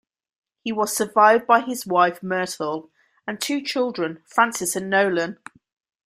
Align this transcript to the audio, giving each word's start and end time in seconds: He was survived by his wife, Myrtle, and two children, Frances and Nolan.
He 0.63 0.71
was 0.71 0.97
survived 0.97 1.45
by 1.45 1.59
his 1.61 1.85
wife, 1.85 2.23
Myrtle, 2.23 2.89
and 3.27 3.39
two 3.39 3.61
children, 3.61 4.23
Frances 4.25 4.75
and 4.75 4.89
Nolan. 4.89 5.37